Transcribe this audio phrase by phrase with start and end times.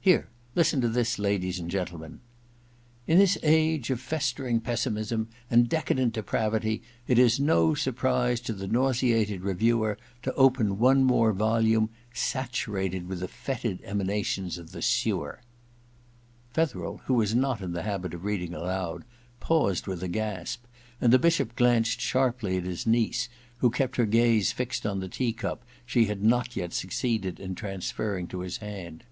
[0.00, 2.20] Here, listen to this, ladies and gentlemen:
[3.06, 9.42] In this age of festering pessimism and decadent depravity, it is no surprise to the nauseated
[9.42, 15.42] reviewer to open one more volume saturated with the fetid emanations of the sewer
[16.04, 16.18] —»>»
[16.54, 19.04] Fetherel, who was not in the habit of read ing aloud,
[19.38, 20.64] paused with a gasp,
[20.98, 23.28] and the Bishop glanced sharply at his niece,
[23.58, 27.54] who kept her gaze fixed on the tea cup she had not yet succeeded in
[27.54, 29.04] transferring to his hand.